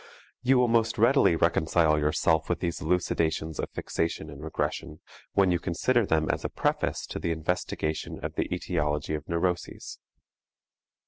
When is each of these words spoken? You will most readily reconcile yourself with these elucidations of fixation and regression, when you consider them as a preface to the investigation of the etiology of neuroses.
You 0.41 0.57
will 0.57 0.67
most 0.67 0.97
readily 0.97 1.35
reconcile 1.35 1.99
yourself 1.99 2.49
with 2.49 2.59
these 2.59 2.81
elucidations 2.81 3.59
of 3.59 3.69
fixation 3.69 4.31
and 4.31 4.43
regression, 4.43 4.99
when 5.33 5.51
you 5.51 5.59
consider 5.59 6.07
them 6.07 6.27
as 6.31 6.43
a 6.43 6.49
preface 6.49 7.05
to 7.05 7.19
the 7.19 7.29
investigation 7.29 8.17
of 8.25 8.33
the 8.33 8.51
etiology 8.51 9.13
of 9.13 9.29
neuroses. 9.29 9.99